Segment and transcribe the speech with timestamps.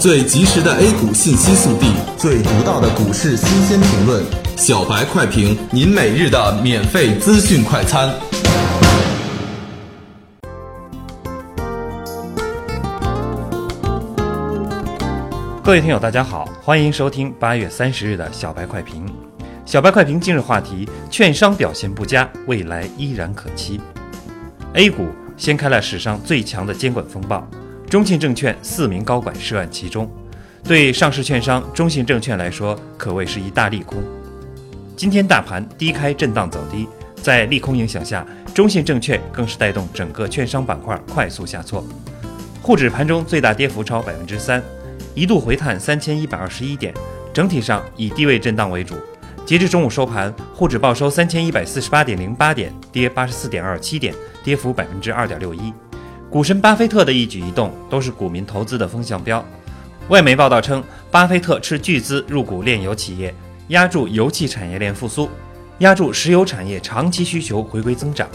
[0.00, 4.24] 最及时的 A 股信息速递，最独到的股市新鲜评论，
[4.56, 8.10] 小白快评，您每日的免费资讯快餐。
[15.62, 19.04] 各位听友，大家好，欢迎收听八月三十日的小白快评。
[19.66, 23.78] 小白快评今日话题：券商表现不佳，未来依然可期。
[24.72, 27.46] A 股掀开了史上最强的监管风暴，
[27.90, 30.08] 中信证券四名高管涉案其中，
[30.62, 34.00] 对上市券商中信证券来说可谓是一大利空。
[34.96, 36.86] 今天大盘低开震荡走低，
[37.20, 41.84] 在利空影响下，中信证券更是带动整个券商板块快速下挫，
[42.62, 44.62] 沪指盘中最大跌幅超百分之三。
[45.12, 46.94] 一度回探三千一百二十一点，
[47.34, 48.94] 整体上以低位震荡为主。
[49.44, 54.14] 截至中午收盘，沪指报收三千一百四十八点零八点，跌八十四点二七点，
[54.44, 55.72] 跌幅百分之二点六一。
[56.30, 59.44] 股神巴菲特的一举一动都是股民投资的风向标。
[60.10, 63.34] 外媒报道称，巴菲特斥巨资入股炼油企业，
[63.68, 65.28] 压住油气产业链复苏，
[65.78, 68.28] 压住石油产业长期需求回归增长。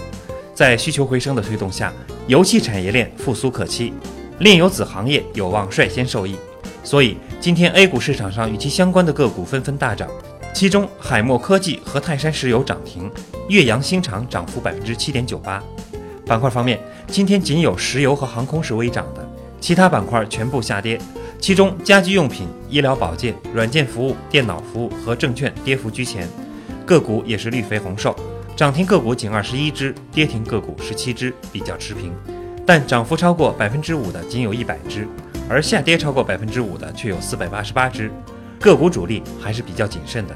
[0.54, 1.94] 在需求回升的推动下，
[2.28, 3.94] 油气产业链复苏可期，
[4.40, 6.36] 炼油子行业有望率先受益。
[6.84, 10.10] 所以，今天 A 股市场上与其相关的个股纷纷大涨，
[10.54, 13.10] 其中海默科技和泰山石油涨停，
[13.48, 15.64] 岳阳新厂涨幅百分之七点九八。
[16.26, 19.28] 板块方面，今天仅有石油和航空是微涨的，
[19.60, 21.00] 其他板块全部下跌。
[21.40, 26.28] 其中，家居用品、医疗保健、软件服务、电脑服务和证券跌幅居前，
[26.84, 28.16] 个股也是绿肥红瘦，
[28.56, 32.12] 涨停个股仅二十一只，跌停个股十七只，比较持平。
[32.66, 35.08] 但涨幅超过百分之五的仅有一百只。
[35.48, 38.12] 而下跌超过百分之五的却有四百八十八只，
[38.60, 40.36] 个股主力还是比较谨慎的。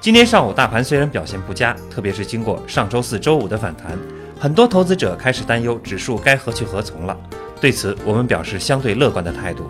[0.00, 3.98] 今天上午大盘虽然表现不佳，特别是经过上周四周五的反弹，
[4.40, 7.16] 很多投资者开始担忧指数该何去何从了。
[7.60, 9.64] 对此，我们表示相对乐观的态度。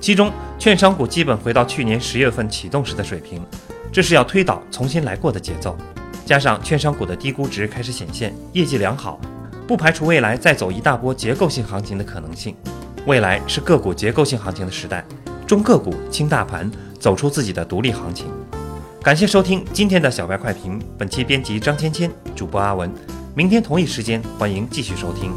[0.00, 3.44] 其中，券商股基本回到去年十月份启动时的水平，
[3.90, 5.76] 这是要推倒重新来过的节奏。
[6.24, 9.20] 加上券商股的低估值开始显现，业绩良好，
[9.66, 12.54] 不排除未来再走一大波结构性行情的可能性。
[13.06, 15.04] 未来是个股结构性行情的时代，
[15.48, 16.70] 中个股轻大盘，
[17.00, 18.26] 走出自己的独立行情。
[19.02, 22.88] 感谢收听今天的小白快评，本期编辑张芊芊，主播阿文。
[23.36, 25.30] 明天同一时间，欢迎继续收听。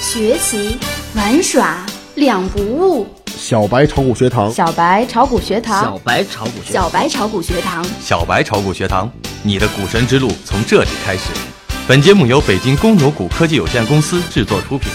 [0.00, 0.78] 学习
[1.16, 1.84] 玩耍
[2.14, 3.08] 两不误。
[3.36, 9.10] 小白炒股学堂，小白炒股学堂，小白炒股学，小白炒股学堂，小白炒股学堂，
[9.42, 11.32] 你的股神之路从这里开始。
[11.88, 14.88] 本节目由北京公牛股科技有限公司制作出品。